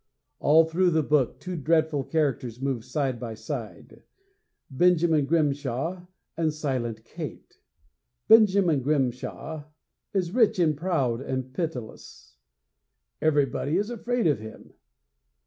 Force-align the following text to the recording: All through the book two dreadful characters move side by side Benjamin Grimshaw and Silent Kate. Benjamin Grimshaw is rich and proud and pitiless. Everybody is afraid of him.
All 0.39 0.65
through 0.65 0.89
the 0.89 1.03
book 1.03 1.39
two 1.39 1.55
dreadful 1.55 2.03
characters 2.05 2.59
move 2.59 2.83
side 2.83 3.19
by 3.19 3.35
side 3.35 4.01
Benjamin 4.67 5.27
Grimshaw 5.27 6.07
and 6.35 6.51
Silent 6.51 7.03
Kate. 7.03 7.59
Benjamin 8.27 8.81
Grimshaw 8.81 9.65
is 10.11 10.31
rich 10.33 10.57
and 10.57 10.75
proud 10.75 11.21
and 11.21 11.53
pitiless. 11.53 12.37
Everybody 13.21 13.77
is 13.77 13.91
afraid 13.91 14.25
of 14.25 14.39
him. 14.39 14.73